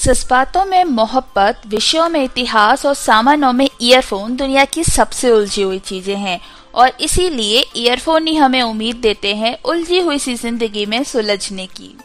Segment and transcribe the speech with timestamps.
[0.00, 5.78] जज्बातों में मोहब्बत, विषयों में इतिहास और सामानों में ईयरफोन दुनिया की सबसे उलझी हुई
[5.78, 6.40] चीज़ें हैं।
[6.74, 11.98] और इसीलिए ईयरफोन ही हमें उम्मीद देते हैं उलझी हुई सी ज़िंदगी में सुलझने की।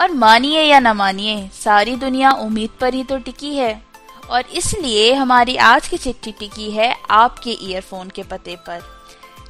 [0.00, 3.82] और मानिए या न मानिए, सारी दुनिया उम्मीद पर ही तो टिकी है।
[4.30, 8.97] और इसलिए हमारी आज की चिट्ठी टिकी है आपके ईयरफोन के पते पर।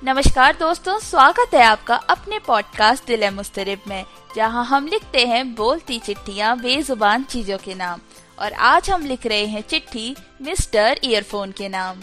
[0.05, 4.05] नमस्कार दोस्तों, स्वागत है आपका अपने पॉडकास्ट दिल मुस्तरब में,
[4.37, 8.01] जहाँ हम लिखते हैं बोलती चिट्ठियाँ बेजुबान चीज़ों के नाम,
[8.39, 12.01] और आज हम लिख रहे हैं चिट्ठी मिस्टर ईयरफोन के नाम।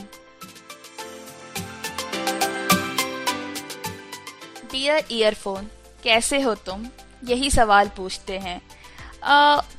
[4.71, 5.67] डियर ईयरफोन,
[6.03, 6.85] कैसे हो तुम?
[7.23, 8.59] यही सवाल पूछते हैं।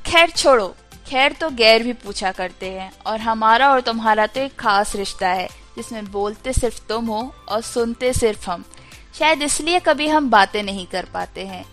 [0.05, 0.67] खैर छोड़ो,
[1.07, 5.29] खैर तो गैर भी पूछा करते हैं, और हमारा और तुम्हारा तो एक खास रिश्ता
[5.29, 8.63] है जिसमें बोलते सिर्फ़ तुम हो और सुनते सिर्फ़ हम।
[9.19, 11.65] शायद इसलिए कभी हम बातें नहीं कर पाते हैं।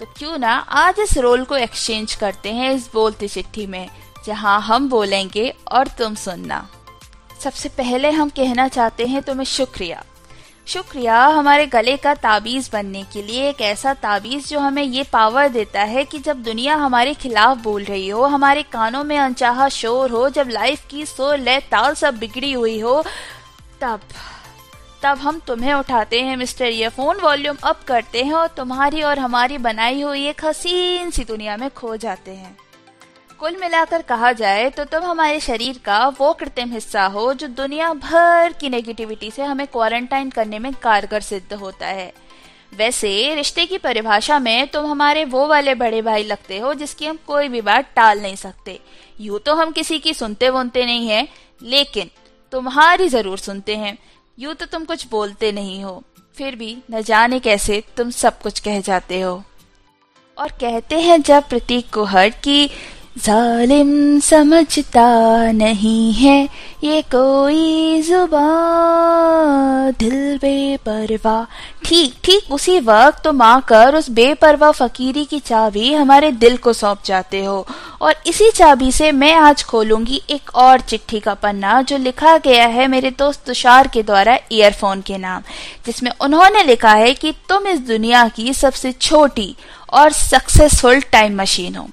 [0.00, 3.88] तो क्यों ना आज इस रोल को एक्सचेंज करते हैं इस बोलती चिट्ठी में,
[4.26, 6.68] जहाँ हम बोलेंगे और तुम सुनना।
[7.40, 10.04] सबसे पहले हम कहना चाहते हैं तुम्हें शुक्रिया।
[10.66, 15.48] शुक्रिया हमारे गले का ताबीज बनने के लिए, एक ऐसा ताबीज जो हमें ये पावर
[15.48, 20.10] देता है कि जब दुनिया हमारे खिलाफ बोल रही हो, हमारे कानों में अनचाहा शोर
[20.10, 23.04] हो, जब लाइफ की सो ले ताल सब बिगड़ी हुई हो
[23.80, 24.00] तब
[25.02, 29.58] तब हम तुम्हें उठाते हैं, मिस्टर ईयरफोन वॉल्यूम अप करते हैं और तुम्हारी और हमारी
[29.58, 32.56] बनाई हुई एक हसीन सी दुनिया में खो जाते हैं।
[33.40, 37.92] कुल मिलाकर कहा जाए तो तुम हमारे शरीर का वो कृत्रिम हिस्सा हो जो दुनिया
[37.94, 42.12] भर की नेगेटिविटी से हमें क्वारंटाइन करने में कारगर सिद्ध होता है।
[42.74, 47.18] वैसे, रिश्ते की परिभाषा में तुम हमारे वो वाले बड़े भाई लगते हो जिसकी हम
[47.26, 48.78] कोई भी बात टाल नहीं सकते।
[49.20, 51.28] यूँ तो हम किसी की सुनते वनते नहीं है,
[51.62, 52.10] लेकिन
[52.52, 53.96] तुम्हारी ज़रूर सुनते हैं।
[54.38, 56.02] यूँ तो तुम कुछ बोलते नहीं हो।
[56.36, 59.42] फिर भी न जाने कैसे तुम सब कुछ कह जाते हो।
[60.38, 62.70] और कहते हैं जब प्रतीक को हर की
[63.24, 65.06] जालिम समझता
[65.52, 66.48] नहीं है
[66.84, 68.42] ये कोई जुबा
[69.98, 71.46] दिल बेपरवा।
[71.84, 76.98] ठीक ठीक, उसी वक्त तुम आकर उस बेपरवा फकीरी की चाबी हमारे दिल को सौंप
[77.04, 77.66] जाते हो।
[78.02, 82.66] और इसी चाबी से मैं आज खोलूँगी एक और चिट्ठी का पन्ना जो लिखा गया
[82.66, 85.42] है मेरे दोस्त तुषार के द्वारा ईयरफोन के नाम,
[85.86, 89.54] जिसमें उन्होंने लिखा है कि तुम इस दुनिया की सबसे छोटी
[89.92, 91.88] और सक्सेसफुल टाइम मशीन हो।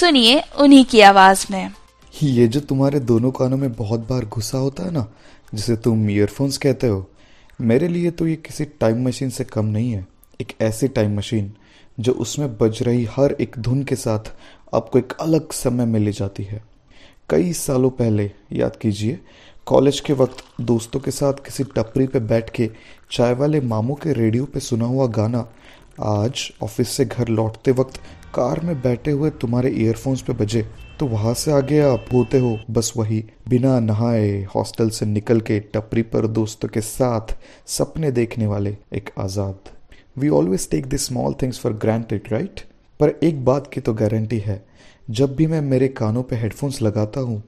[0.00, 1.70] सुनिए उन्हीं की आवाज़ में।
[2.22, 5.06] ये जो तुम्हारे दोनों कानों में बहुत बार घुसा होता है ना,
[5.54, 7.10] जिसे तुम ईयरफोन्स कहते हो,
[7.60, 10.06] मेरे लिए तो ये किसी टाइम मशीन से कम नहीं है।
[10.40, 11.52] एक ऐसी टाइम मशीन
[12.00, 14.32] जो उसमें बज रही हर एक धुन के साथ
[14.74, 16.62] आपको एक अलग समय में ले जाती है।
[17.30, 19.18] कई सालों पहले, याद कीजिए
[19.66, 22.70] कॉलेज के वक्त दोस्तों के साथ किसी टपरी पे बैठ के
[23.12, 25.48] चाय वाले मामू के रेडियो पे सुना हुआ गाना
[25.98, 27.96] आज ऑफ़िस से घर लौटते वक्त
[28.34, 30.62] कार में बैठे हुए तुम्हारे ईयरफोन्स पे बजे
[31.00, 35.58] तो वहाँ से आगे आप होते हो, बस वही, बिना नहाए हॉस्टल से निकल के
[35.74, 37.34] टपरी पर दोस्तों के साथ
[37.68, 39.70] सपने देखने वाले एक आज़ाद.
[40.18, 42.60] We always take this small things for granted right
[43.00, 44.64] पर एक बात की तो गारंटी है,
[45.08, 47.42] जब भी मैं मेरे कानों पे हेडफोन्स लगाता हूँ,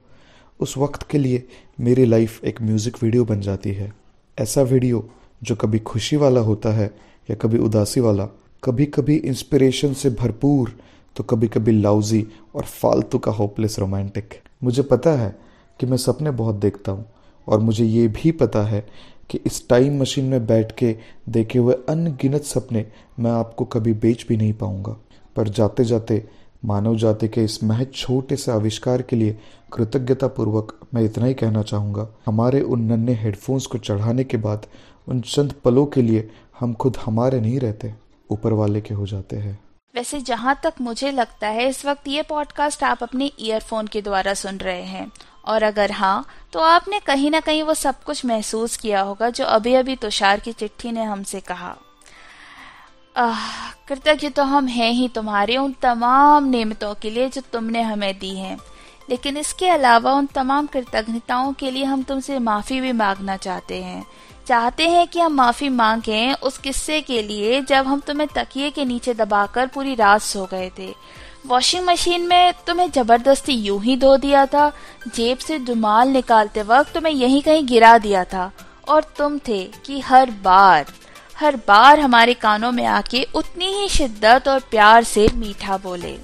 [0.60, 1.46] उस वक्त के लिए
[1.80, 3.92] मेरी लाइफ एक म्यूज़िक वीडियो बन जाती है।
[4.38, 5.08] ऐसा वीडियो
[5.42, 6.90] जो कभी खुशी वाला होता है
[7.30, 8.28] या कभी उदासी वाला
[8.64, 10.72] कभी कभी इंस्पिरेशन से भरपूर
[11.16, 14.34] तो कभी कभी लाउजी और फालतू का होपलेस रोमांटिक
[14.64, 15.36] मुझे पता है
[15.80, 17.04] कि मैं सपने बहुत देखता हूँ,
[17.46, 18.86] और मुझे ये भी पता है
[19.30, 20.94] कि इस टाइम मशीन में बैठ के
[21.28, 22.84] देखे हुए अनगिनत सपने
[23.20, 24.96] मैं आपको कभी बेच भी नहीं पाऊँगा।
[25.36, 26.22] पर जाते जाते
[26.64, 29.38] मानव जाति के इस महज छोटे से आविष्कार के लिए
[29.72, 34.66] कृतज्ञता पूर्वक मैं इतना ही कहना चाहूँगा, हमारे उन नन्हे हेडफोन्स को चढ़ाने के बाद,
[35.08, 36.28] उन चंद पलों के लिए
[36.60, 37.94] हम खुद हमारे नहीं रहते,
[38.30, 39.58] ऊपर वाले के हो जाते हैं।
[39.94, 44.34] वैसे जहाँ तक मुझे लगता है, इस वक्त ये पॉडकास्ट आप अपने ईयरफोन के द्वारा
[44.34, 45.10] सुन रहे हैं।
[45.44, 49.44] और अगर हाँ तो आपने कहीं ना कहीं वो सब कुछ महसूस किया होगा, जो
[49.44, 51.76] अभी अभी तुषार की चिट्ठी ने हमसे कहा।
[53.88, 58.34] कृतज्ञ तो हम हैं ही तुम्हारे उन तमाम नियमतों के लिए जो तुमने हमें दी
[58.36, 58.58] हैं।
[59.10, 64.06] लेकिन इसके अलावा उन तमाम कृतज्ञताओं के लिए हम तुमसे माफ़ी भी मांगना चाहते हैं।
[64.48, 68.84] चाहते हैं कि हम माफ़ी मांगें उस किस्से के लिए जब हम तुम्हें तकिए के
[68.84, 70.88] नीचे दबाकर पूरी रात सो गए थे।
[71.46, 74.68] वॉशिंग मशीन में तुम्हें ज़बरदस्ती यूँ ही धो दिया था।
[75.14, 78.50] जेब से दुमाल निकालते वक्त तुम्हें यहीं कहीं गिरा दिया था।
[78.88, 80.86] और तुम थे कि हर बार
[81.38, 86.16] हर बार हमारे कानों में आके उतनी ही शिद्दत और प्यार से मीठा बोले।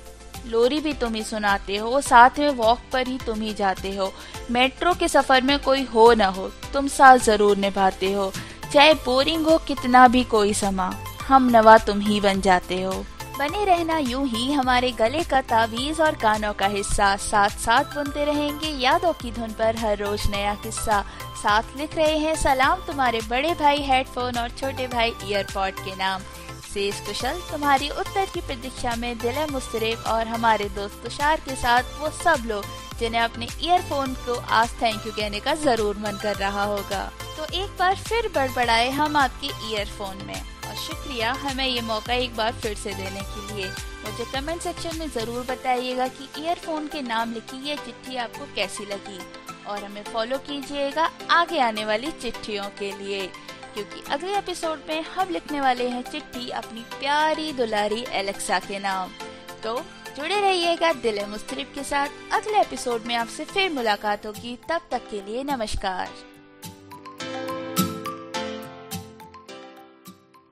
[0.46, 4.12] लोरी भी तुम ही सुनाते हो, साथ में वॉक पर ही तुम ही जाते हो।
[4.50, 8.32] मेट्रो के सफ़र में कोई हो न हो, तुम साथ ज़रूर निभाते हो।
[8.73, 10.93] चाहे बोरिंग हो, कितना भी कोई समा,
[11.29, 13.05] हम नवा तुम ही बन जाते हो।
[13.38, 18.25] बने रहना यूँ ही हमारे गले का तावीज और कानों का हिस्सा। साथ साथ बुनते
[18.25, 21.00] रहेंगे यादों की धुन पर हर रोज नया किस्सा।
[21.43, 26.23] साथ लिख रहे हैं, सलाम तुम्हारे बड़े भाई हेडफोन और छोटे भाई ईयरपॉड के नाम।
[26.74, 32.00] शेष कुशल तुम्हारी उत्तर की प्रतीक्षा में दिल मुस्तरब और हमारे दोस्त तुषार के साथ
[32.00, 32.64] वो सब लोग,
[32.98, 37.04] जिन्हें अपने ईयरफोन को आज थैंक यू कहने का ज़रूर मन कर रहा होगा।
[37.36, 42.36] तो एक बार फिर बड़बड़ाए हम आपके ईयरफोन में। और शुक्रिया हमें ये मौका एक
[42.36, 47.02] बार फिर से देने के लिए। मुझे कमेंट सेक्शन में ज़रूर बताइएगा कि ईयरफोन के
[47.04, 49.20] नाम लिखी ये चिट्ठी आपको कैसी लगी।
[49.66, 53.28] और हमें फॉलो कीजिएगा आगे आने वाली चिट्ठियों के लिए।
[53.74, 59.10] क्योंकि अगले एपिसोड में हम लिखने वाले हैं चिट्ठी अपनी प्यारी दुलारी एलेक्सा के नाम।
[59.62, 59.80] तो
[60.16, 65.10] जुड़े रहिएगा दिल मुस्तरिब के साथ अगले एपिसोड में आपसे फिर मुलाकात होगी। तब तक
[65.10, 66.33] के लिए नमस्कार।